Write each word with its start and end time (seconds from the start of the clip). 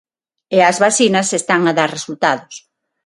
E 0.55 0.57
as 0.69 0.77
vacinas 0.85 1.27
están 1.39 1.61
a 1.65 1.73
dar 1.79 1.89
resultados. 1.97 2.55